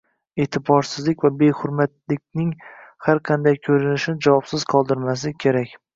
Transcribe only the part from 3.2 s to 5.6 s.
qanday ko‘rinishini javobsiz qoldirmaslik